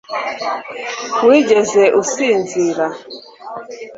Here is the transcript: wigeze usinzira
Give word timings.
wigeze 1.27 1.81
usinzira 2.01 2.85